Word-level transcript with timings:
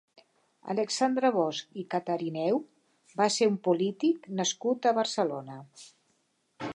Alexandre 0.73 1.29
Bosch 1.35 1.75
i 1.81 1.85
Catarineu 1.91 2.57
va 3.21 3.27
ser 3.37 3.49
un 3.51 3.59
polític 3.67 4.27
nascut 4.43 4.89
a 4.89 4.95
Barcelona. 5.03 5.59